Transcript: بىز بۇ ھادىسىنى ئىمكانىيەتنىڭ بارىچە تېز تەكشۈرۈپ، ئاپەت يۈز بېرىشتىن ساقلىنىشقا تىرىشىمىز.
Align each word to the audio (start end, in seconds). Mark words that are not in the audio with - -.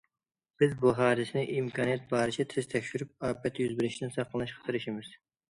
بىز 0.61 0.71
بۇ 0.77 0.93
ھادىسىنى 0.99 1.43
ئىمكانىيەتنىڭ 1.57 2.09
بارىچە 2.15 2.47
تېز 2.55 2.69
تەكشۈرۈپ، 2.73 3.13
ئاپەت 3.29 3.63
يۈز 3.67 3.77
بېرىشتىن 3.83 4.17
ساقلىنىشقا 4.19 4.67
تىرىشىمىز. 4.67 5.15